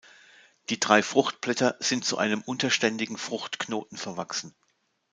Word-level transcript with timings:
Die 0.69 0.79
drei 0.79 1.03
Fruchtblätter 1.03 1.75
sind 1.79 2.03
zu 2.03 2.17
einem 2.17 2.41
unterständigen 2.41 3.17
Fruchtknoten 3.19 3.99
verwachsen. 3.99 4.55